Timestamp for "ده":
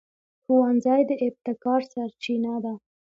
2.63-2.73